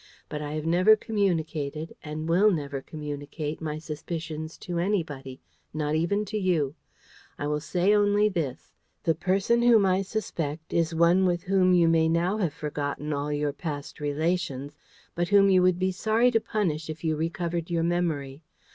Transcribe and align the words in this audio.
"But 0.29 0.41
I 0.41 0.53
have 0.53 0.65
never 0.65 0.95
communicated, 0.95 1.95
and 2.03 2.27
will 2.27 2.49
never 2.49 2.81
communicate, 2.81 3.61
my 3.61 3.77
suspicions 3.77 4.57
to 4.57 4.79
anybody, 4.79 5.39
not 5.75 5.93
even 5.93 6.25
to 6.25 6.39
you. 6.39 6.73
I 7.37 7.45
will 7.45 7.61
only 7.75 8.25
say 8.25 8.29
this: 8.29 8.73
the 9.03 9.13
person 9.13 9.61
whom 9.61 9.85
I 9.85 10.01
suspect 10.01 10.73
is 10.73 10.95
one 10.95 11.27
with 11.27 11.43
whom 11.43 11.75
you 11.75 11.87
may 11.87 12.09
now 12.09 12.37
have 12.37 12.51
forgotten 12.55 13.13
all 13.13 13.31
your 13.31 13.53
past 13.53 13.99
relations, 13.99 14.75
but 15.13 15.27
whom 15.27 15.51
you 15.51 15.61
would 15.61 15.77
be 15.77 15.91
sorry 15.91 16.31
to 16.31 16.39
punish 16.41 16.89
if 16.89 17.03
you 17.03 17.15
recovered 17.15 17.69
your 17.69 17.83
memory. 17.83 18.41